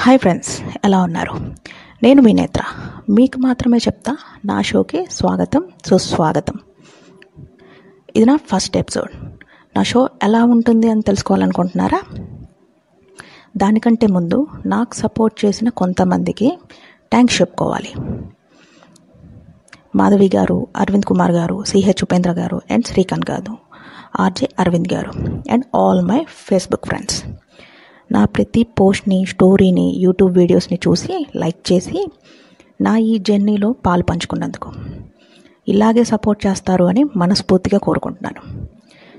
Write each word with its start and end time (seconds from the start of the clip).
Hi 0.00 0.18
friends 0.18 0.62
ఎలా 0.84 1.02
ఉన్నారు? 1.02 1.32
నేను 2.02 2.22
మీ 2.22 2.32
నేత్ర. 2.32 2.62
మీకు 3.10 3.38
మాత్రమే 3.38 3.78
చెప్తా 3.78 4.16
నా 4.44 4.62
షోకి 4.62 5.06
స్వాగతం 5.10 5.64
సుస్వాగతం. 5.86 6.54
ఇది 8.16 8.24
నా 8.24 8.36
ఫస్ట్ 8.36 8.76
ఎపిసోడ్. 8.76 9.24
నా 9.76 9.82
షో 9.82 10.08
ఎలా 10.22 10.44
ఉంటుంది 10.44 10.90
అని 10.90 11.02
తెలుసుకోవాలనుకుంటున్నారా? 11.02 12.00
దానికంటే 13.56 14.06
ముందు 14.06 14.46
నాకు 14.66 14.94
సపోర్ట్ 14.94 15.44
చేసిన 15.44 15.68
కొంతమందికి 15.68 16.58
థ్యాంక్స్ 17.10 17.40
చెప్పుకోవాలి. 17.40 17.92
మాధవి 19.96 20.30
గారు 20.36 20.66
అరవింద్ 20.76 21.04
కుమార్ 21.04 21.32
గారు 21.32 21.64
సిహెచ్ 21.64 22.02
ఉపేంద్ర 22.02 22.30
గారు 22.30 22.60
and 22.70 22.84
Srikanth 22.84 23.30
garu 23.30 23.58
RJ 24.20 24.48
Aravind 24.58 24.92
garu 24.92 25.10
and 25.52 25.64
all 25.76 26.02
my 26.02 26.24
Facebook 26.28 26.86
friends. 26.86 27.24
నా 28.12 28.24
ప్రతి 28.24 28.62
పోస్ట్ని 28.62 29.24
స్టోరీని 29.28 29.94
యూట్యూబ్ 29.96 30.38
వీడియోస్ని 30.38 30.78
చూసి 30.88 31.26
లైక్ 31.36 31.72
చేసి 31.72 32.10
నా 32.80 32.96
ఈ 32.96 33.18
జర్నీలో 33.18 33.72
పాలు 33.72 34.02
పంచుకున్నందుకు. 34.02 34.72
ఇలాగే 35.68 36.04
సపోర్ట్ 36.04 36.46
చేస్తారు 36.46 36.84
అని 36.84 37.04
మనస్ఫూర్తిగా 37.16 37.78
కోరుకుంటున్నాను. 37.78 38.68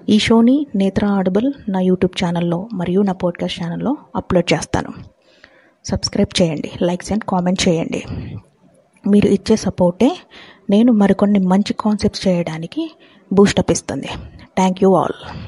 ఈ 0.09 0.19
షోని 0.19 0.67
నేత్ర 0.75 1.05
ఆడబుల్ 1.05 1.53
నా 1.69 1.79
యూట్యూబ్ 1.79 2.25
ఛానల్లో 2.25 2.69
మరియు 2.73 3.01
నా 3.01 3.13
పోడ్కాస్ట్ 3.13 3.63
ఛానల్లో 3.63 3.97
అప్లోడ్ 4.15 4.53
చేస్తాను. 4.53 4.89
సబ్స్క్రైబ్ 5.85 6.41
చేయండి 6.41 6.71
లైక్స్ 6.81 7.11
అండ్ 7.11 7.23
కామెంట్ 7.23 7.67
చేయండి. 7.67 8.03
మీరు 9.07 9.27
ఇచ్చే 9.27 9.55
సపోర్టే 9.55 10.17
నేను 10.69 10.91
మరికొన్ని 10.91 11.39
మంచి 11.39 11.73
కాన్సెప్ట్స్ 11.79 12.27
చేయడానికి 12.27 12.91
బూస్టప్ 13.33 13.71
ఇస్తుంది. 13.71 14.07
Thank 14.55 14.83
you 14.83 14.93
all. 14.93 15.47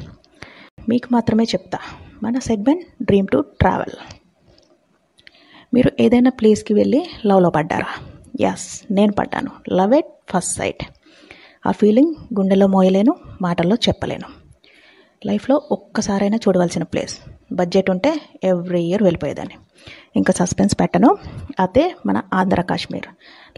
మీకు 0.90 1.10
మాత్రమే 1.12 1.44
చెప్తా. 1.44 1.80
మన 2.24 2.40
సెగ్మెంట్ 2.40 3.04
డ్రీమ్ 3.04 3.28
టు 3.28 3.46
ట్రావెల్. 3.60 3.96
మీరు 5.74 5.92
ఏదైనా 6.00 6.30
ప్లేస్కి 6.30 6.74
వెళ్ళి 6.74 7.10
లవ్లో 7.26 7.50
పడ్డారా? 7.50 8.06
ఎస్ 8.42 8.94
నేను 8.94 9.14
పడ్డాను. 9.14 9.52
లవ్ 9.74 9.94
ఎట్ 9.94 10.32
ఫస్ట్ 10.32 10.58
సైట్ 10.58 10.84
ఆ 11.68 11.72
ఫీలింగ్ 11.72 12.16
గుండెలో 12.40 12.68
మోయలేను 12.68 13.16
మాటల్లో 13.42 13.76
చెప్పలేను. 13.76 14.28
లైఫ్లో 15.26 15.62
ఒక్కసారైనా 15.72 16.38
చూడవలసిన 16.38 16.84
ప్లేస్. 16.84 17.18
బడ్జెట్ 17.54 17.90
ఉంటే 17.90 18.22
ఎవ్రీ 18.44 18.82
ఇయర్ 18.82 19.04
వెళ్ళిపోయేదాన్ని. 19.04 19.56
ఇంకా 20.16 20.34
సస్పెన్స్ 20.34 20.76
పెట్టను. 20.80 21.18
అదే 21.60 21.96
మన 22.06 22.22
ఆంధ్ర 22.34 22.62
కాశ్మీర్. 22.62 23.06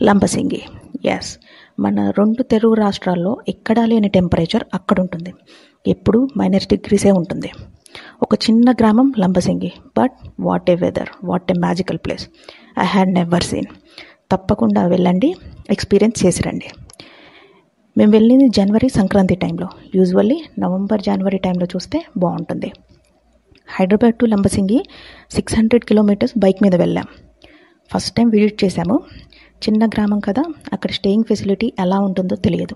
లంబసింగి. 0.04 0.62
ఎస్ 1.06 1.38
మన 1.80 2.10
రెండు 2.10 2.44
తెలుగు 2.44 2.74
రాష్ట్రాల్లో 2.74 3.38
ఎక్కడా 3.48 3.86
లేని 3.86 4.10
టెంపరేచర్ 4.10 4.64
అక్కడ 4.74 5.00
ఉంటుంది 5.00 5.34
ఎప్పుడు 5.88 6.28
మైనస్ 6.38 6.68
డిగ్రీసే 6.68 7.12
ఉంటుంది. 7.12 7.52
ఒక 8.22 8.36
చిన్న 8.36 8.72
గ్రామం 8.72 9.14
Lambasingi 9.20 9.72
but 10.00 10.12
what 10.40 10.70
a 10.70 10.76
weather 10.76 11.10
what 11.24 11.52
a 11.52 11.56
magical 11.60 11.98
place 11.98 12.30
I 12.80 12.86
had 12.86 13.14
never 13.14 13.44
seen 13.44 13.66
తప్పకుండా 14.32 14.88
వెళ్ళండి 14.88 15.36
ఎక్స్పీరియన్స్ 15.70 16.26
చేసిరండి. 16.26 16.68
మేము 17.98 18.12
వెళ్ళింది 18.12 18.48
జనవరి 18.48 18.90
సంక్రాంతి 18.90 19.36
టైంలో 19.36 19.68
యూజువల్లీ 19.96 20.44
నవంబర్ 20.60 21.02
జనవరి 21.02 21.38
టైంలో 21.38 21.66
చూస్తే 21.66 22.06
బాగుంటుంది. 22.18 22.72
Hyderabad 23.68 24.16
to 24.16 24.26
Lambasingi 24.26 24.86
six 25.32 25.56
hundred 25.56 25.86
kilometres 25.86 26.40
bike 26.40 26.64
మీద 26.64 26.76
వెళ్ళాం. 26.76 27.06
ఫస్ట్ 27.94 28.16
టైం 28.16 28.30
విజిట్ 28.30 28.64
చేశాము. 28.64 29.00
చిన్న 29.64 29.86
గ్రామం 29.86 30.20
కదా 30.20 30.44
అక్కడ 30.74 30.92
స్టేయింగ్ 30.92 31.24
ఫెసిలిటీ 31.24 31.74
ఎలా 31.80 32.00
ఉంటుందో 32.00 32.36
తెలియదు. 32.36 32.76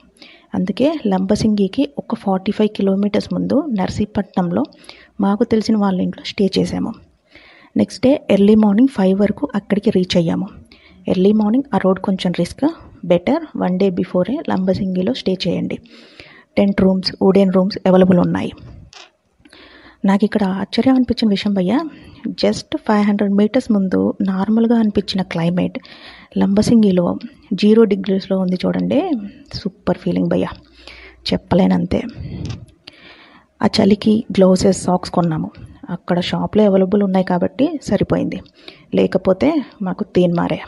అందుకే 0.55 0.99
లంబసింగికి 1.07 1.89
ఒక 1.97 2.15
ఫార్టీ 2.15 2.51
ఫైవ్ 2.51 2.69
కిలోమీటర్స్ 2.69 3.33
ముందు 3.33 3.65
నర్సీపట్నంలో 3.79 4.63
మాకు 5.21 5.43
తెలిసిన 5.43 5.77
వాళ్ళ 5.77 6.01
ఇంట్లో 6.01 6.23
స్టే 6.23 6.49
చేసాము 6.59 6.93
next 7.77 8.01
day 8.03 8.27
early 8.29 8.55
morning 8.55 8.87
five 8.87 9.19
వరకు 9.19 9.47
అక్కడికి 9.55 9.89
రీచ్ 9.89 10.17
అయ్యాము. 10.17 10.47
ఎర్లీ 11.07 11.31
మార్నింగ్ 11.31 11.75
ఆ 11.75 11.77
రోడ్ 11.77 11.99
కొంచెం 11.99 12.33
risk 12.39 12.65
better 13.05 13.57
one 13.57 13.79
day 13.79 13.89
before 13.89 14.37
లంబసింగిలో 14.49 15.13
స్టే 15.13 15.37
చేయండి. 15.47 15.77
Tent 16.57 16.81
rooms 16.81 17.11
wooden 17.21 17.53
rooms 17.53 17.77
available 17.87 18.19
ఉన్నాయి. 18.19 18.51
నాకు 20.05 20.25
ఇక్కడ 20.25 20.43
ఆశ్చర్యం 20.43 20.95
అనిపించిన 20.95 21.29
విషయం 21.29 21.53
భయ్య 21.53 21.79
జస్ట్ 22.27 22.77
ఫైవ్ 22.77 23.03
హండ్రెడ్ 23.03 23.33
మీటర్స్ 23.33 23.71
ముందు 23.71 24.13
నార్మల్గా 24.21 24.79
అనిపించిన 24.79 25.21
క్లైమేట్ 25.21 25.79
లంబసింగిలో 26.37 27.15
జీరో 27.53 27.83
డిగ్రీస్లో 27.83 28.39
ఉంది 28.39 28.55
చూడండి. 28.65 29.11
సూపర్ 29.53 29.97
ఫీలింగ్ 29.97 30.27
భయ్య. 30.27 30.45
చెప్పలేనంతే. 31.33 32.01
ఆ 33.63 33.65
చలికి 33.65 34.25
గ్లౌసెస్ 34.31 34.83
సాక్స్ 34.83 35.11
కొన్నాము. 35.11 35.51
అక్కడ 35.89 36.19
షాప్లో 36.19 36.63
అవైలబుల్ 36.63 37.03
ఉన్నాయి 37.03 37.25
కాబట్టి 37.25 37.79
సరిపోయింది. 37.83 38.41
లేకపోతే 38.95 39.63
మాకు 39.81 40.03
తీన్మారే 40.03 40.61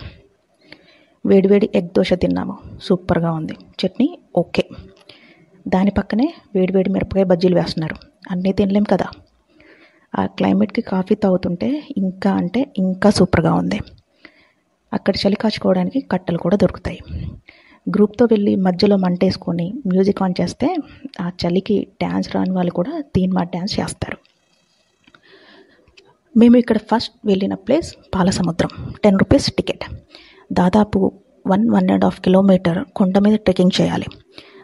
వేడివేడి 1.26 1.70
ఎగ్ 1.76 1.88
దోశ 1.88 2.14
తిన్నాము. 2.14 2.58
సూపర్గా 2.84 3.32
ఉంది. 3.32 3.54
చట్నీ 3.54 4.20
ఓకే. 4.38 4.64
దాని 5.68 5.92
పక్కనే 5.92 6.34
వేడివేడి 6.56 6.90
మిరపకాయ 6.90 7.24
బజ్జీలు 7.24 7.56
వేస్తున్నారు. 7.56 7.96
అన్నీ 8.32 8.52
తినలేం 8.52 8.84
కదా. 8.84 9.06
ఆ 10.20 10.26
క్లైమేట్కి 10.26 10.82
కాఫీ 10.82 11.16
తాగుతుంటే 11.16 11.84
ఇంకా 11.98 12.32
అంటే 12.32 12.74
ఇంకా 12.78 13.10
సూపర్గా 13.10 13.54
ఉంది. 13.54 13.80
అక్కడ 14.94 15.14
చలి 15.16 15.36
కాచుకోవడానికి 15.36 16.00
కట్టలు 16.00 16.38
కూడా 16.38 16.58
దొరుకుతాయి. 16.58 17.00
గ్రూప్తో 17.90 18.26
వెళ్ళి 18.26 18.56
మధ్యలో 18.56 18.98
మంటేసుకొని 18.98 19.74
మ్యూజిక్ 19.88 20.24
ఆన్ 20.24 20.34
చేస్తే 20.42 20.76
ఆ 21.22 21.32
చలికి 21.46 21.88
డ్యాన్స్ 22.00 22.36
రాని 22.36 22.52
వాళ్ళు 22.52 22.72
కూడా 22.72 23.04
తీన్మా 23.16 23.44
డ్యాన్స్ 23.44 23.80
చేస్తారు. 23.80 24.18
మేము 26.38 26.58
ఇక్కడ 26.58 26.78
ఫస్ట్ 26.78 27.14
వెళ్ళిన 27.26 27.54
place 27.54 27.96
Palasamudram. 28.16 28.94
Ten 29.04 29.20
rupees 29.20 29.52
ticket. 29.52 29.86
దాదాపు 30.54 31.12
one 31.48 31.70
one 31.70 31.90
and 31.90 32.04
half 32.04 32.22
kilometre 32.22 32.86
కొండ 32.96 33.18
మీద 33.18 33.36
ట్రెక్కింగ్ 33.36 33.82
చేయాలి. 33.82 34.06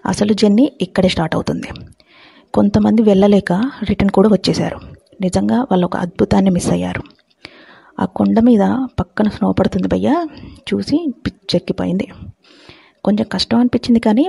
అసలు 0.05 0.33
జర్నీ 0.33 0.71
ఇక్కడే 0.81 1.09
స్టార్ట్ 1.09 1.35
అవుతుంది. 1.35 1.67
కొంతమంది 2.53 3.01
వెళ్ళలేక 3.01 3.51
రిటర్న్ 3.89 4.09
కూడా 4.09 4.29
వచ్చేశారు. 4.29 4.79
నిజంగా 5.21 5.61
వాళ్ళు 5.61 5.85
ఒక 5.85 5.97
అద్భుతాన్ని 5.97 6.49
మిస్ 6.49 6.69
అయ్యారు. 6.69 7.01
ఆ 7.99 8.05
కొండ 8.05 8.39
మీద 8.39 8.61
పక్కన 8.99 9.29
స్నో 9.29 9.51
పడుతుంది 9.51 9.87
భయ్య. 9.87 10.25
చూసి 10.73 11.13
పిచ్చెక్కిపోయింది. 11.25 12.07
కొంచెం 13.05 13.27
కష్టం 13.31 13.57
అనిపించింది 13.57 13.99
కానీ 13.99 14.25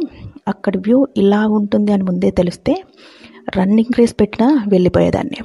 అక్కడ 0.48 0.76
వ్యూ 0.76 1.06
ఇలా 1.16 1.46
ఉంటుంది 1.48 1.92
అని 1.92 2.02
ముందే 2.02 2.30
తెలిస్తే 2.30 2.82
రన్నింగ్ 3.56 3.98
రేస్ 3.98 4.14
పెట్టినా 4.20 4.64
వెళ్ళిపోయేదాన్ని. 4.68 5.38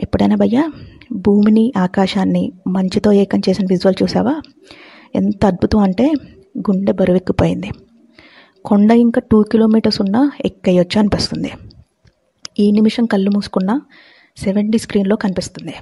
ఎప్పుడైనా 0.00 0.36
భయ్యా 0.36 0.64
భూమిని 1.12 1.72
ఆకాశాన్ని 1.76 2.52
మంచుతో 2.66 3.12
ఏకం 3.12 3.40
చేసిన 3.48 3.66
విజువల్ 3.70 4.02
చూసావా? 4.02 4.34
ఎంత 5.14 5.46
అద్భుతం 5.46 5.78
అంటే 5.78 6.12
గుండె 6.58 6.92
బరువెక్కిపోయింది. 6.92 7.70
కొండ 8.64 8.90
ఇంకా 8.90 9.22
టూ 9.30 9.42
కిలోమీటర్స్ 9.42 10.00
ఉన్నా 10.00 10.30
ఎక్కయ్యొచ్చు 10.44 10.98
అనిపిస్తుంది. 10.98 11.50
ఈ 12.58 12.70
నిమిషం 12.70 13.04
కళ్ళు 13.06 13.30
మూసుకున్న 13.30 13.80
సెవెంటీ 14.36 14.78
స్క్రీన్లో 14.78 15.16
కనిపిస్తుంది. 15.16 15.74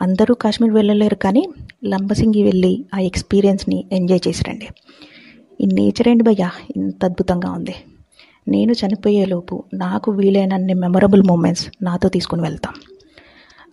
అందరూ 0.00 0.34
కాశ్మీర్ 0.34 0.74
వెళ్ళలేరు 0.74 1.14
కానీ 1.14 1.42
లంబసింగి 1.84 2.42
వెళ్ళి 2.42 2.72
ఆ 2.94 2.98
ఎక్స్పీరియన్స్ని 2.98 3.84
ఎంజాయ్ 3.92 4.20
చేసిరండి. 4.28 4.68
ఈ 5.60 5.66
నేచర్ 5.72 6.08
ఏంటి 6.08 6.24
భయ్యా? 6.24 6.50
ఇంత 6.76 7.04
అద్భుతంగా 7.04 7.50
ఉంది. 7.50 7.74
నేను 8.48 8.72
చనిపోయేలోపు 8.72 9.64
నాకు 9.74 10.12
వీలైనన్ని 10.12 10.74
మెమొరబుల్ 10.74 11.22
మూమెంట్స్ 11.22 11.70
నాతో 11.82 12.08
తీసుకుని 12.08 12.42
వెళ్తాం. 12.42 12.74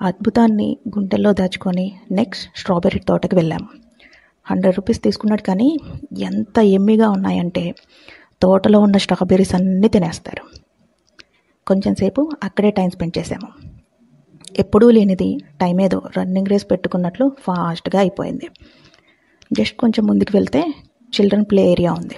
అద్భుతాన్ని 0.01 0.77
గుండెల్లో 0.89 1.33
దాచుకొని 1.33 1.93
నెక్స్ట్ 2.11 2.59
స్ట్రాబెర్రీ 2.59 2.99
తోటకి 2.99 3.35
వెళ్ళాము 3.35 3.67
హండ్రెడ్ 4.45 4.75
రూపీస్ 4.75 5.03
తీసుకున్నాడు 5.03 5.41
కానీ 5.41 5.77
ఎంత 6.19 6.59
ఎమ్మిగా 6.59 7.09
ఉన్నాయంటే 7.09 7.75
తోటలో 8.41 8.79
ఉన్న 8.79 8.97
స్ట్రాబెర్రీస్ 8.97 9.55
అన్నీ 9.55 9.87
తినేస్తారు. 9.87 10.61
కొంచెం 11.67 11.95
సేపు 11.95 12.31
అక్కడే 12.43 12.71
టైం 12.71 12.89
స్పెండ్ 12.89 13.17
చేసాము 13.17 13.47
ఎప్పుడూ 14.59 14.89
లేనిది 14.89 15.37
టైం 15.61 15.81
ఏదో 15.81 16.01
రన్నింగ్ 16.17 16.47
రేస్ 16.47 16.71
పెట్టుకున్నట్లు 16.71 17.31
ఫాస్ట్గా 17.39 17.99
అయిపోయింది. 17.99 18.49
జస్ట్ 19.53 19.77
కొంచెం 19.77 20.05
ముందుకు 20.05 20.31
వెళ్తే 20.33 20.73
చిల్డ్రన్ 21.19 21.45
ప్లే 21.51 21.71
ఏరియా 21.71 21.93
ఉంది. 21.93 22.15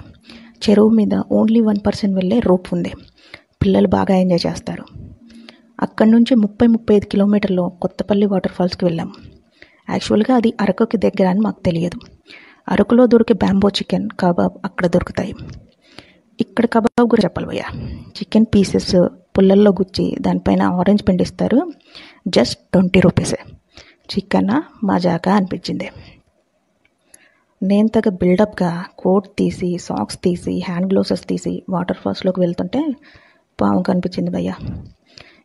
చెరువు 0.68 0.88
మీద 0.88 1.22
ఓన్లీ 1.32 1.60
వన్ 1.60 1.86
పర్సెంట్ 1.86 2.14
వెళ్ళే 2.14 2.38
రోప్ 2.38 2.66
ఉంది. 2.72 2.92
పిల్లలు 3.62 3.88
బాగా 3.88 4.16
ఎంజాయ్ 4.16 4.46
చేస్తారు. 4.46 4.84
అక్కడి 5.82 6.10
నుంచి 6.10 6.34
ముప్పై 6.34 6.66
ముప్పై 6.66 6.94
ఐదు 6.94 7.06
కిలోమీటర్లో 7.06 7.68
కొత్తపల్లి 7.68 8.26
వాటర్ 8.26 8.52
ఫాల్స్కి 8.52 8.86
యాక్చువల్గా 9.90 10.34
అది 10.34 10.52
అరకుకి 10.60 10.96
దగ్గర 10.96 11.26
అని 11.26 11.40
మాకు 11.40 11.60
తెలియదు. 11.60 12.00
అరకులో 12.68 13.06
దొరికే 13.06 13.34
బ్యాంబో 13.34 13.68
చికెన్ 13.68 14.08
కబాబ్ 14.20 14.52
అక్కడ 14.64 14.86
దొరుకుతాయి. 14.86 15.34
ఇక్కడ 16.40 16.66
కబాబ్ 16.66 17.10
కూడా 17.10 17.22
చెప్పాలి 17.24 17.60
చికెన్ 18.08 18.46
పీసెస్ 18.54 19.08
పుల్లల్లో 19.38 19.70
గుచ్చి 19.70 20.16
దానిపైన 20.20 20.62
ఆరెంజ్ 20.62 21.08
పిండిస్తారు. 21.08 21.72
జస్ట్ 22.28 22.56
ట్వంటీ 22.72 23.00
రూపీసే. 23.00 23.38
చికెన్ 24.16 24.84
మజాగా 24.84 25.34
అనిపించింది. 25.34 25.90
నేను 27.64 27.88
తగ్గ 27.88 28.08
బిల్డప్గా 28.08 28.84
కోట్ 28.98 29.28
తీసి 29.38 29.78
సాక్స్ 29.78 30.18
తీసి 30.24 30.62
హ్యాండ్ 30.66 30.86
గ్లోవ్సెస్ 30.86 31.28
తీసి 31.28 31.62
వాటర్ 31.70 31.96
ఫాల్స్లోకి 31.96 32.40
వెళ్తుంటే 32.40 32.92
పాము 33.60 33.82
కనిపించింది 33.82 34.30
భయ్య. 34.30 34.54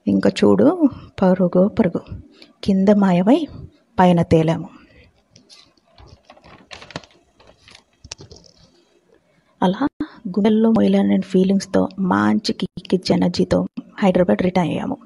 ఇంకా 0.08 0.30
చూడు 0.30 0.90
పరుగు 1.22 1.68
పరుగు. 1.68 2.02
కింద 2.64 2.90
మాయమై 2.90 3.48
పైన 4.00 4.22
తేలాము. 4.22 4.70
అలా 9.64 9.88
గుండెల్లో 10.30 10.70
మొయలేని 10.72 11.22
ఫీలింగ్స్తో 11.22 11.88
మంచి 12.00 12.54
కిక్కిచ్చి 12.54 13.16
ఎనర్జీతో 13.16 13.68
హైదరాబాద్ 14.00 14.42
రిటర్న్ 14.42 14.72
అయ్యాము. 14.72 14.98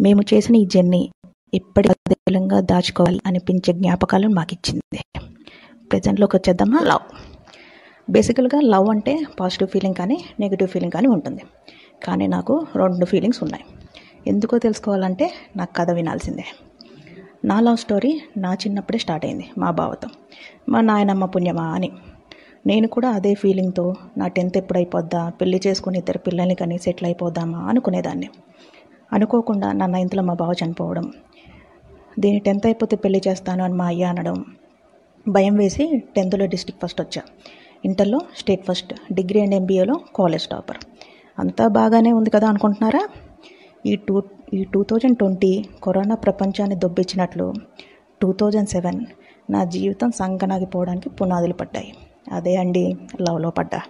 మేము 0.00 0.22
చేసిన 0.34 0.56
ఈ 0.56 0.66
జర్నీ 0.66 1.10
ఇప్పటి 1.54 1.88
దాచుకోవాలి 2.60 3.20
అనిపించే 3.26 3.72
జ్ఞాపకాలను 3.72 4.34
మాకు 4.34 4.54
ఇచ్చింది 4.54 5.04
ప్రజెంట్లోకి 5.92 6.36
వచ్చేద్దామా 6.36 6.80
లవ్ 6.80 7.04
బేసికల్గా 8.10 8.60
లవ్ 8.60 8.88
అంటే 8.88 9.26
పాజిటివ్ 9.40 9.68
ఫీలింగ్ 9.68 9.94
కానీ 9.94 10.24
నెగిటివ్ 10.40 10.68
ఫీలింగ్ 10.68 10.92
కానీ 10.92 11.08
ఉంటుంది. 11.08 11.42
కానీ 12.04 12.26
నాకు 12.26 12.66
రెండు 12.76 13.04
ఫీలింగ్స్ 13.04 13.42
ఉన్నాయి. 13.42 13.64
ఎందుకో 14.26 14.58
తెలుసుకోవాలంటే 14.58 15.32
నాకు 15.56 15.74
కథ 15.74 15.90
వినాల్సిందే. 15.90 16.44
నా 17.44 17.60
లవ్ 17.60 17.76
స్టోరీ 17.76 18.20
నా 18.36 18.54
చిన్నప్పుడే 18.54 18.98
స్టార్ట్ 18.98 19.26
అయింది 19.26 19.50
మా 19.58 19.70
బావతో. 19.70 20.08
మా 20.68 20.80
నాయనమ్మ 20.80 21.24
పుణ్యమా 21.24 21.64
అని. 21.64 21.92
నేను 22.66 22.88
కూడా 22.88 23.10
అదే 23.10 23.34
ఫీలింగ్తో 23.34 23.94
నా 24.16 24.28
టెన్త్ 24.28 24.56
ఎప్పుడు 24.56 24.78
అయిపోద్దా 24.78 25.28
పెళ్ళి 25.28 25.60
చేసుకుని 25.66 25.98
ఇద్దరు 25.98 26.18
పిల్లల్ని 26.18 26.54
కానీ 26.54 26.78
సెటిల్ 26.78 27.06
అయిపోదామా 27.06 27.58
అనుకునేదాన్ని. 27.58 28.28
అనుకోకుండా 29.12 29.72
నా 29.72 29.86
నైన్త్లో 29.86 30.22
మా 30.22 30.34
బావ 30.34 30.52
చనిపోవడం. 30.64 31.12
దీని 32.18 32.38
టెన్త్ 32.38 32.66
అయిపోతే 32.66 32.96
పెళ్ళి 32.96 33.22
చేస్తాను 33.28 33.64
అని 33.64 33.74
మా 33.74 33.86
అయ్య 33.86 34.04
అనడం. 34.04 34.44
భయం 35.28 35.56
వేసి 35.56 36.02
టెన్త్లో 36.16 36.46
డిస్టిక్ 36.46 36.78
ఫస్ట్ 36.82 37.00
వచ్చా. 37.00 37.22
ఇంటర్లో 37.84 38.20
స్టేట్ 38.36 38.66
ఫస్ట్ 38.66 38.94
డిగ్రీ 39.12 39.40
అండ్ 39.40 39.54
ఎంబీఏలో 39.54 40.00
కాలేజ్ 40.16 40.46
టాపర్. 40.46 40.76
అంతా 41.38 41.68
బాగానే 41.68 42.12
ఉంది 42.12 42.30
కదా 42.30 42.48
అనుకుంటున్నారా? 42.48 43.08
ఈ 43.86 43.96
టూ 43.96 44.22
ఈ 44.54 44.64
టూ 44.64 44.82
థౌజండ్ 44.82 45.18
ట్వంటీ 45.18 45.64
కరోనా 45.84 46.14
ప్రపంచాన్ని 46.14 46.76
దొబ్బిచ్చినట్లు 46.76 47.52
టూ 48.22 48.32
థౌజండ్ 48.32 48.68
సెవెన్ 48.68 49.06
నా 49.50 49.64
జీవితం 49.64 50.10
సంగనాగిపోవడానికి 50.10 51.10
పునాదులు 51.10 51.52
పడ్డాయి. 51.52 51.94
అదే 52.32 52.56
అండి 52.56 52.96
లవ్లో 53.20 53.50
పడ్డా. 53.50 53.80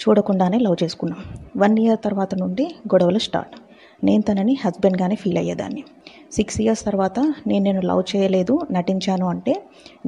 చూడకుండానే 0.00 0.58
లవ్ 0.58 0.76
చేసుకున్నాం. 0.84 1.24
వన్ 1.56 1.78
ఇయర్ 1.78 1.98
తర్వాత 2.04 2.34
నుండి 2.34 2.64
గొడవలు 2.64 3.18
స్టార్ట్. 3.18 3.56
నేను 4.04 4.22
తనని 4.22 4.56
హస్బెండ్గానే 4.64 5.14
ఫీల్ 5.14 5.38
అయ్యేదాన్ని. 5.38 5.84
సిక్స్ 6.32 6.60
ఇయర్స్ 6.60 6.84
తర్వాత 6.84 7.20
నేను 7.46 7.64
నేను 7.64 7.80
లవ్ 7.80 8.16
చేయలేదు 8.16 8.60
నటించాను 8.72 9.26
అంటే 9.26 9.62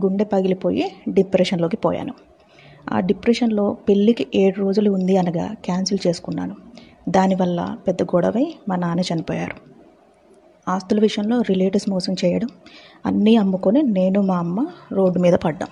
గుండె 0.04 0.24
పగిలిపోయి 0.24 0.92
డిప్రెషన్లోకి 1.08 1.76
పోయాను. 1.76 2.14
ఆ 2.92 3.00
డిప్రెషన్లో 3.00 3.76
పెళ్ళికి 3.88 4.26
ఏడు 4.34 4.60
రోజులు 4.60 4.90
ఉంది 4.90 5.16
అనగా 5.16 5.54
క్యాన్సిల్ 5.64 6.06
చేసుకున్నాను. 6.06 6.56
దానివల్ల 7.08 7.76
పెద్ద 7.86 8.02
గొడవై 8.02 8.54
మా 8.68 8.76
నాన్న 8.76 9.00
చనిపోయారు. 9.00 9.70
ఆస్తుల 10.68 11.00
విషయంలో 11.00 11.40
రిలేటివ్స్ 11.40 11.88
మోసం 11.88 12.12
చేయడం 12.24 12.48
అన్నీ 13.06 13.36
అమ్ముకొని 13.36 13.82
నేను 13.82 14.20
మా 14.20 14.38
అమ్మ 14.38 14.66
రోడ్డు 14.92 15.18
మీద 15.18 15.34
పడ్డాం. 15.34 15.68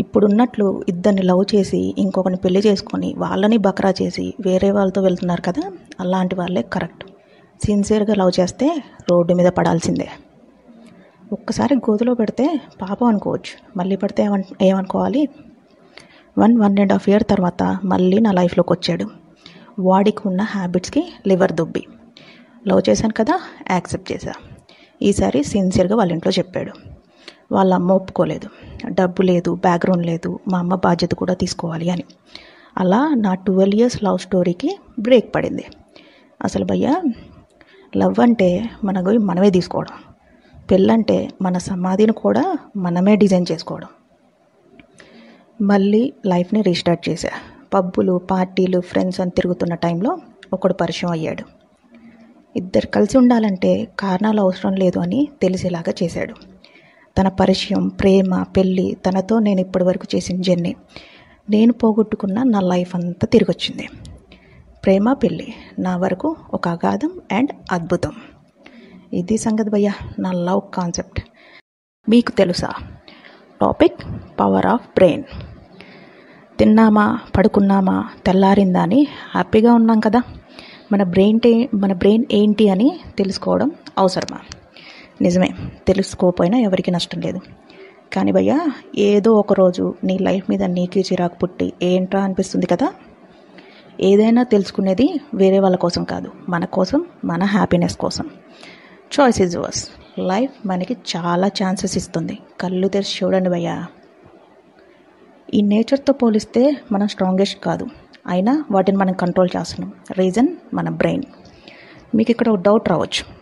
ఇప్పుడున్నట్లు 0.00 0.84
ఇద్దరిని 0.88 1.22
లవ్ 1.22 1.44
చేసి 1.54 1.94
ఇంకొకరిని 1.98 2.40
పెళ్ళి 2.44 2.62
చేసుకొని 2.66 3.14
వాళ్ళని 3.18 3.56
బకరా 3.56 3.94
చేసి 4.02 4.34
వేరే 4.40 4.70
వాళ్ళతో 4.70 5.02
వెళ్తున్నారు 5.02 5.40
కదా 5.40 5.72
అలాంటి 6.00 6.34
వాళ్ళే 6.34 6.62
కరెక్ట్. 6.62 7.04
సిన్సియర్గా 7.66 8.14
లవ్ 8.14 8.40
చేస్తే 8.40 8.82
రోడ్డు 9.10 9.34
మీద 9.34 9.46
పడాల్సిందే. 9.46 10.08
ఒక్కసారి 11.32 11.74
గోతులో 11.74 12.14
పెడితే 12.14 12.60
పాపం 12.82 13.06
అనుకోవచ్చు. 13.06 13.78
మళ్ళీ 13.78 13.96
పడితే 13.96 14.22
ఏమన్ 14.22 14.42
ఏమనుకోవాలి? 14.62 15.28
One 16.38 16.58
one 16.58 16.78
and 16.78 16.92
half 16.92 17.08
year 17.08 17.24
తర్వాత 17.24 17.78
మళ్ళీ 17.84 18.18
నా 18.18 18.32
లైఫ్లోకి 18.32 18.72
వచ్చాడు. 18.72 19.06
వాడికి 19.78 20.22
ఉన్న 20.26 20.40
హ్యాబిట్స్కి 20.40 21.12
లివర్ 21.26 21.52
దుబ్బి. 21.52 21.86
లవ్ 22.68 22.82
చేశాను 22.88 23.12
కదా 23.12 23.40
యాక్సెప్ట్ 23.70 24.12
చేశా. 24.12 24.32
ఈసారి 25.02 25.42
సిన్సియర్గా 25.42 25.96
వాళ్ళ 25.96 26.12
ఇంట్లో 26.12 26.32
చెప్పాడు. 26.38 26.89
వాళ్ళ 27.52 27.74
అమ్మ 27.74 27.92
ఒప్పుకోలేదు. 27.92 28.48
డబ్బు 28.90 29.22
లేదు 29.22 29.54
బ్యాక్గ్రౌండ్ 29.54 30.06
లేదు 30.06 30.38
మా 30.48 30.58
అమ్మ 30.58 30.74
బాధ్యత 30.74 31.10
కూడా 31.10 31.34
తీసుకోవాలి 31.34 31.90
అని. 31.90 32.04
అలా 32.78 33.14
నా 33.16 33.34
ట్వెల్వ్ 33.34 33.74
ఇయర్స్ 33.74 34.04
లవ్ 34.04 34.18
స్టోరీకి 34.18 34.78
బ్రేక్ 34.98 35.34
పడింది. 35.34 35.64
అసలు 36.44 36.64
భయ్య 36.64 37.02
లవ్ 37.96 38.20
అంటే 38.20 38.70
మనకు 38.84 39.10
మనమే 39.10 39.50
తీసుకోవడం. 39.50 39.94
పెళ్ళంటే 40.70 41.30
మన 41.42 41.58
సమాధిని 41.58 42.12
కూడా 42.12 42.58
మనమే 42.76 43.16
డిజైన్ 43.16 43.46
చేసుకోవడం. 43.52 43.88
మళ్ళీ 45.62 46.12
లైఫ్ని 46.26 46.62
రీస్టార్ట్ 46.62 47.08
చేశా. 47.08 47.30
పబ్బులు 47.74 48.20
పార్టీలు 48.30 48.80
ఫ్రెండ్స్ 48.80 49.20
అని 49.20 49.30
తిరుగుతున్న 49.30 49.74
టైంలో 49.74 50.18
ఒకడు 50.52 50.74
పరిచయం 50.74 51.10
అయ్యాడు. 51.10 51.44
ఇద్దరు 52.56 52.86
కలిసి 52.86 53.18
ఉండాలంటే 53.18 53.88
కారణాలు 53.98 54.40
అవసరం 54.40 54.74
లేదు 54.74 54.98
అని 54.98 55.28
తెలిసేలాగా 55.42 55.94
చేశాడు. 56.02 56.49
తన 57.18 57.28
పరిచయం 57.28 57.88
ప్రేమ 57.88 58.42
పెళ్ళి 58.42 58.96
తనతో 59.06 59.38
నేను 59.38 59.60
ఇప్పటి 59.60 59.84
వరకు 59.84 60.16
చేసిన 60.16 60.40
జర్నీ. 60.40 60.74
నేను 61.50 61.72
పోగొట్టుకున్న 61.72 62.42
నా 62.42 62.60
లైఫ్ 62.60 62.96
అంతా 62.96 63.26
తిరిగి 63.26 63.50
వచ్చింది 63.50 63.88
ప్రేమ 64.84 65.12
పెళ్ళి 65.12 65.54
నా 65.78 65.96
వరకు 65.96 66.36
ఒక 66.54 66.68
అగాధం 66.68 67.10
అండ్ 67.32 67.50
అద్భుతం. 67.72 68.12
ఇది 69.12 69.36
సంగతి 69.36 69.70
భయ్య 69.70 69.92
నా 70.18 70.32
లవ్ 70.32 70.60
కాన్సెప్ట్. 70.74 71.20
మీకు 72.08 72.32
తెలుసా? 72.32 72.68
Topic 73.60 74.00
power 74.40 74.66
of 74.66 74.80
brain. 74.80 75.24
తిన్నామా 76.58 77.18
పడుకున్నామా 77.36 78.08
తెల్లారిందా 78.26 78.82
అని 78.82 79.06
హ్యాపీగా 79.30 79.74
ఉన్నాం 79.74 80.00
కదా. 80.00 80.22
మన 80.92 81.02
బ్రెయిన్ 81.02 81.40
మన 81.74 81.92
బ్రెయిన్ 81.92 82.24
ఏంటి 82.32 82.68
అని 82.68 83.00
తెలుసుకోవడం 83.18 83.70
అవసరమా? 83.98 84.38
నిజమే 85.20 85.48
తెలుసుకోకపోయినా 85.86 86.58
ఎవరికి 86.58 86.90
నష్టం 86.90 87.20
లేదు. 87.20 87.40
కానీ 88.12 88.32
భయ్యా 88.32 88.72
ఏదో 88.98 89.34
ఒకరోజు 89.34 89.94
నీ 90.04 90.18
లైఫ్ 90.18 90.50
మీద 90.50 90.62
నీకే 90.62 91.00
చిరాకు 91.00 91.36
పుట్టి 91.36 91.72
ఏంట్రా 91.82 92.22
అనిపిస్తుంది 92.22 92.66
కదా? 92.66 92.92
ఏదైనా 94.00 94.42
తెలుసుకునేది 94.42 95.20
వేరే 95.34 95.58
వాళ్ళ 95.58 95.76
కోసం 95.76 96.04
కాదు 96.04 96.32
మన 96.48 96.64
కోసం 96.64 97.04
మన 97.24 97.44
హ్యాపీనెస్ 97.44 97.96
కోసం. 97.96 98.30
చాయిస్ 99.20 99.40
ఇస్ 99.40 99.56
వర్స్ 99.56 99.90
లైఫ్ 100.18 100.66
మనకి 100.66 100.96
చాలా 101.16 101.46
ఛాన్సెస్ 101.46 101.96
ఇస్తుంది. 101.96 102.38
కళ్ళు 102.60 102.88
తెరిచి 102.88 103.26
చూడండి 103.26 103.50
భయ్యా. 103.50 103.86
ఈ 105.54 105.62
నేచర్తో 105.62 106.12
పోలిస్తే 106.12 106.76
మనం 106.92 107.08
స్ట్రాంగెస్ట్ 107.08 107.64
కాదు. 107.64 107.86
అయినా 108.26 108.64
వాటిని 108.70 108.98
మనం 108.98 109.12
కంట్రోల్ 109.12 109.48
చేస్తున్నాం. 109.56 109.92
రీజన్ 110.12 110.48
మన 110.74 110.88
బ్రెయిన్ 110.88 111.22
మీకు 112.14 112.30
ఇక్కడ 112.30 112.48
ఒక 112.48 112.58
డౌట్ 112.60 112.88
రావచ్చు. 112.88 113.39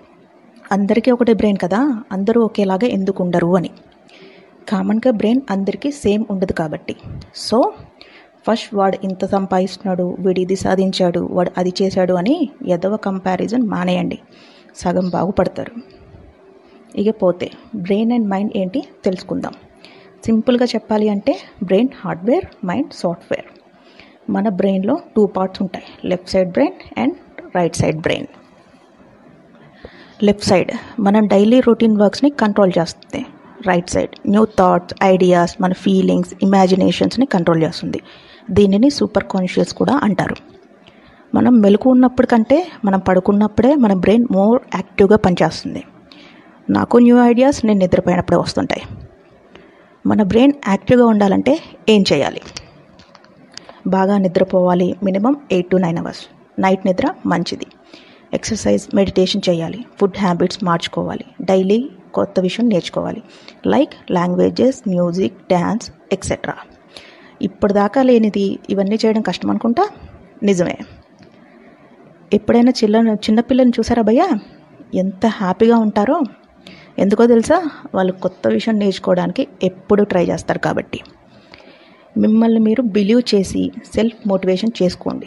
అందరికీ 0.72 1.10
ఒకటే 1.10 1.32
బ్రెయిన్ 1.32 1.58
కదా? 1.58 2.02
అందరూ 2.12 2.42
ఒకేలాగా 2.42 2.86
ఎందుకు 2.86 3.24
ఉండరు 3.24 3.56
అని. 3.56 3.70
కామన్గా 4.68 5.10
బ్రెయిన్ 5.10 5.40
అందరికీ 5.50 5.90
సేమ్ 5.90 6.24
ఉండదు 6.30 6.52
కాబట్టి. 6.52 6.96
సో 7.34 7.72
ఫస్ట్ 8.50 8.74
వాడు 8.74 8.98
ఇంత 9.04 9.24
సంపాదిస్తున్నాడు 9.24 10.16
వీడు 10.20 10.40
ఇది 10.40 10.56
సాధించాడు 10.56 11.28
వాడు 11.30 11.50
అది 11.58 11.72
చేశాడు 11.82 12.12
అని 12.12 12.48
ఎదవ 12.66 12.96
కంపారిజన్ 12.96 13.62
మానేయండి. 13.62 14.18
సగం 14.76 15.08
బాగుపడతారు. 15.08 15.72
ఇక 16.96 17.22
పోతే 17.22 17.50
బ్రెయిన్ 17.76 18.12
అండ్ 18.12 18.28
మైండ్ 18.28 18.52
ఏంటి 18.56 18.84
తెలుసుకుందాం. 19.04 19.52
సింపుల్గా 20.24 20.64
చెప్పాలి 20.64 21.08
అంటే 21.08 21.36
బ్రెయిన్ 21.62 21.88
హార్డ్వేర్ 22.04 22.66
మైండ్ 22.66 22.92
సాఫ్ట్వేర్ 22.92 23.44
మన 24.30 24.48
బ్రెయిన్లో 24.48 24.98
టూ 25.16 25.26
పార్ట్స్ 25.26 25.62
ఉంటాయి. 25.62 25.84
Left 26.04 26.30
side 26.30 26.50
brain 26.50 27.00
and 27.00 27.14
right 27.56 27.76
side 27.76 27.98
brain 27.98 28.26
left 30.22 30.44
side 30.44 31.00
మనం 31.00 31.26
డైలీ 31.26 31.60
రొటీన్ 31.60 31.96
వర్క్స్ని 31.98 32.30
కంట్రోల్ 32.30 32.72
చేస్తుంది. 32.78 33.26
Right 33.66 33.90
side 33.90 34.28
new 34.28 34.44
thoughts 34.44 34.94
ideas 35.02 35.62
మన 35.62 35.72
ఫీలింగ్స్ 35.72 36.34
ఇమాజినేషన్స్ని 36.42 37.26
కంట్రోల్ 37.26 37.62
చేస్తుంది. 37.62 38.00
దీనిని 38.50 38.90
సూపర్ 38.90 39.24
కాన్షియస్ 39.24 39.74
కూడా 39.74 40.00
అంటారు. 40.02 40.36
మనం 41.34 41.60
మెలకు 41.60 41.90
ఉన్నప్పుడు 41.90 42.26
కంటే 42.26 42.66
మనం 42.84 42.98
పడుకున్నప్పుడే 42.98 43.74
మన 43.74 43.94
బ్రెయిన్ 43.94 44.26
మోర్ 44.30 44.62
యాక్టివ్గా 44.74 45.16
పనిచేస్తుంది. 45.16 45.84
నాకు 46.70 46.98
న్యూ 46.98 47.22
ఐడియాస్ 47.22 47.64
నేను 47.64 47.78
నిద్రపోయినప్పుడే 47.78 48.36
వస్తుంటాయి. 48.36 48.82
మన 50.06 50.22
బ్రెయిన్ 50.22 50.52
యాక్టివ్గా 50.68 51.06
ఉండాలంటే 51.06 51.60
ఏం 51.88 52.04
చేయాలి? 52.12 52.40
బాగా 53.86 54.18
నిద్రపోవాలి 54.18 54.96
minimum 55.02 55.36
eight 55.52 55.70
to 55.70 55.76
nine 55.76 55.98
hours 55.98 56.20
night 56.60 56.86
నిద్ర 56.86 57.14
మంచిది. 57.26 57.66
ఎక్సర్సైజ్ 58.34 58.94
మెడిటేషన్ 58.94 59.42
చేయాలి. 59.48 59.84
ఫుడ్ 60.00 60.16
హ్యాబిట్స్ 60.16 60.64
మార్చుకోవాలి. 60.64 61.24
డైలీ 61.40 61.90
కొత్త 62.14 62.40
విషయం 62.40 62.68
నేర్చుకోవాలి. 62.68 63.22
Like 63.66 64.12
languages 64.12 64.88
music 64.88 65.34
dance 65.34 65.92
etcetera 66.12 66.54
ఇప్పటిదాకా 67.42 68.02
లేనిది 68.02 68.58
ఇవన్నీ 68.70 68.98
చేయడం 69.06 69.20
కష్టం 69.20 69.50
అనుకుంటా? 69.50 69.88
నిజమే. 70.42 70.78
ఎప్పుడైనా 72.32 72.70
చిల్ల 72.70 72.96
చిన్నపిల్లని 72.96 73.70
చూసారా 73.78 74.02
భయ్యా? 74.02 74.28
ఎంత 74.94 75.26
హ్యాపీగా 75.26 75.76
ఉంటారో? 75.78 76.20
ఎందుకో 76.98 77.26
తెలుసా? 77.26 77.70
వాళ్ళు 77.94 78.12
కొత్త 78.12 78.48
విషయం 78.48 78.78
నేర్చుకోవడానికి 78.78 79.48
ఎప్పుడు 79.62 80.02
ట్రై 80.02 80.26
చేస్తారు 80.26 80.58
కాబట్టి. 80.58 81.00
మిమ్మల్ని 82.18 82.60
మీరు 82.60 82.82
బిలీవ్ 82.82 83.22
చేసి 83.34 83.70
సెల్ఫ్ 83.94 84.28
మోటివేషన్ 84.28 84.82
చేసుకోండి. 84.82 85.26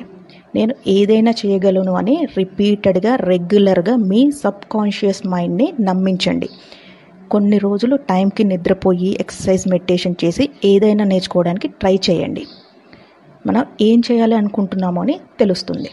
నేను 0.56 0.76
ఏదైనా 0.88 1.32
చేయగలను 1.32 1.94
అని 1.94 2.28
రిపీటెడ్గా 2.38 3.16
రెగ్యులర్గా 3.16 3.96
మీ 3.96 4.32
సబ్ 4.32 4.72
కాన్షియస్ 4.72 5.28
మైండ్ని 5.28 5.74
నమ్మించండి. 5.82 6.50
కొన్ని 7.32 7.58
రోజులు 7.58 7.96
టైంకి 7.96 8.44
నిద్రపోయి 8.44 9.18
ఎక్సర్సైజ్ 9.20 9.68
మెడిటేషన్ 9.68 10.16
చేసి 10.24 10.50
ఏదైనా 10.66 11.04
నేర్చుకోవడానికి 11.04 11.68
ట్రై 11.68 12.00
చేయండి. 12.10 12.48
మనం 13.48 13.66
ఏం 13.82 14.02
చేయాలి 14.12 14.36
అనుకుంటున్నామో 14.36 15.02
అని 15.02 15.20
తెలుస్తుంది. 15.40 15.90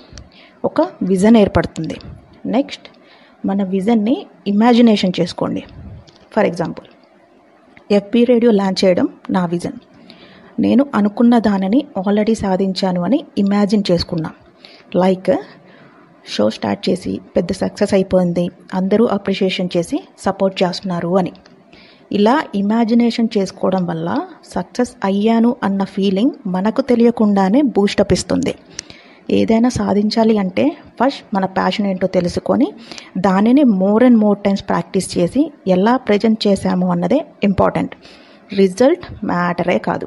ఒక 0.65 0.81
విజన్ 0.81 1.37
ఏర్పడుతుంది. 1.37 1.97
నెక్స్ట్ 2.47 2.89
మన 3.47 3.63
విజన్ని 3.63 4.27
ఇమాజినేషన్ 4.47 5.13
చేసుకోండి. 5.21 5.65
For 6.33 6.47
example 6.47 6.87
FB 7.93 8.25
radio 8.25 8.53
launch 8.53 8.85
చేయడం 8.85 9.09
నా 9.31 9.47
విజన్. 9.47 9.73
నేను 10.61 10.87
అనుకున్న 10.95 11.39
దానిని 11.39 11.85
ఆల్రెడీ 12.07 12.35
సాధించాను 12.35 13.05
అని 13.05 13.25
ఇమాజిన్ 13.39 13.83
చేసుకున్నాను 13.91 14.48
లైక్ 14.97 15.37
షో 16.29 16.51
స్టార్ట్ 16.51 16.91
చేసి 16.91 17.21
పెద్ద 17.37 17.53
సక్సెస్ 17.53 17.95
అయిపోయింది. 17.95 18.49
అందరూ 18.75 19.05
అప్రిషియేషన్ 19.05 19.69
చేసి 19.77 20.05
సపోర్ట్ 20.19 20.63
చేస్తున్నారు 20.63 21.19
అని. 21.19 21.33
ఇలా 22.13 22.43
ఇమాజినేషన్ 22.55 23.29
చేసుకోవడం 23.39 23.87
వల్ల 23.87 24.21
సక్సెస్ 24.55 24.93
అయ్యాను 25.05 25.57
అన్న 25.63 25.85
ఫీలింగ్ 25.85 26.31
మనకు 26.47 26.81
తెలియకుండానే 26.81 27.63
బూస్టప్ 27.63 28.13
ఇస్తుంది. 28.13 28.55
ఏదైనా 29.31 29.69
సాధించాలి 29.69 30.39
అంటే 30.39 30.77
ఫస్ట్ 31.03 31.35
మన 31.35 31.45
ప్యాషన్ 31.45 31.87
ఏంటో 31.87 32.07
తెలుసుకొని 32.07 32.73
దానిని 33.19 33.65
more 33.65 34.05
and 34.05 34.19
more 34.19 34.39
times 34.39 34.69
practice 34.69 35.19
చేసి 35.19 35.53
ఎలా 35.67 35.97
ప్రజెంట్ 35.97 36.47
చేశాము 36.47 36.91
అన్నదే 36.91 37.27
ఇంపార్టెంట్ 37.45 37.95
రిజల్ట్ 38.55 39.25
మ్యాటరే 39.25 39.79
కాదు. 39.79 40.07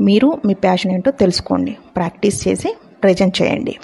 మీరు 0.00 0.38
మీ 0.46 0.54
ప్యాషన్ 0.54 0.92
ఏంటో 0.92 1.10
తెలుసుకోండి. 1.10 1.76
ప్రాక్టీస్ 1.96 2.48
చేసి 2.48 2.76
ప్రజెంట్ 3.02 3.42
చేయండి. 3.42 3.74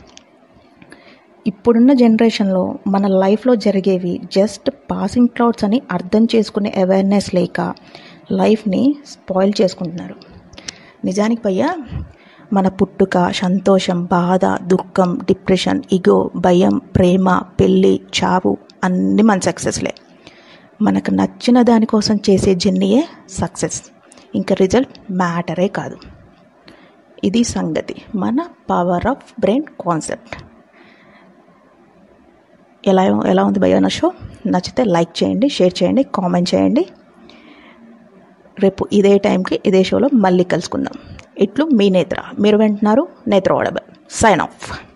ఇప్పుడున్న 1.47 1.93
జనరేషన్లో 1.93 2.79
మన 2.87 3.07
లైఫ్లో 3.07 3.55
జరిగేవి 3.55 4.21
జస్ట్ 4.33 4.71
పాసింగ్ 4.91 5.29
క్లౌడ్స్ 5.29 5.65
అని 5.65 5.83
అర్థం 5.93 6.25
చేసుకునే 6.25 6.71
అవేర్నెస్ 6.77 7.35
లేక 7.35 7.75
లైఫ్ని 8.33 8.97
స్పాయిల్ 9.07 9.53
చేసుకుంటున్నారు. 9.61 10.17
నిజానికి 11.05 11.43
పయ్యా 11.43 11.71
మన 12.53 12.69
పుట్టుక 12.69 13.31
సంతోషం 13.31 14.05
బాధ 14.05 14.45
దుఃఖం 14.63 15.19
డిప్రెషన్ 15.19 15.83
ఇగో 15.93 16.31
భయం 16.37 16.79
ప్రేమ 16.79 17.39
పెళ్ళి 17.61 18.01
చావు 18.19 18.57
అన్నీ 18.85 19.23
మన 19.23 19.39
సక్సెస్లే 19.39 19.95
మనకు 20.83 21.11
నచ్చిన 21.11 21.63
దానికోసం 21.63 22.17
చేసే 22.31 22.55
జర్నీయే 22.55 23.03
సక్సెస్ 23.31 23.83
ఇంకా 24.35 24.57
రిజల్ట్ 24.61 25.13
మ్యాటరే 25.13 25.69
కాదు. 25.69 25.97
ఇది 27.25 27.45
సంగతి. 27.45 27.95
మన 28.15 28.47
పవర్ 28.71 29.07
ఆఫ్ 29.07 29.41
బ్రెయిన్ 29.41 29.65
కాన్సెప్ట్ 29.81 30.37
ఎలా 32.89 33.03
ఎలా 33.03 33.45
ఉంది 33.45 33.59
భయ్యా 33.59 33.79
నా 33.79 33.89
షో 33.89 34.13
నచ్చితే 34.47 34.85
లైక్ 34.85 35.25
చేయండి 35.25 35.49
షేర్ 35.49 35.83
చేయండి 35.83 36.03
కామెంట్ 36.03 36.55
చేయండి. 36.55 36.87
రేపు 38.59 38.89
ఇదే 38.93 39.19
టైంకి 39.19 39.61
ఇదే 39.67 39.85
షోలో 39.85 40.09
మళ్ళీ 40.15 40.45
కలుసుకుందాం. 40.45 41.01
ఇట్లు 41.39 41.65
మీ 41.65 41.91
నేత్ర. 41.91 42.23
మీరు 42.41 42.59
వింటున్నారు 42.59 43.09
నేత్ర 43.29 43.53
ఓడబల్ 43.53 43.95
సైన్ 44.11 44.41
ఆఫ్ 44.41 44.88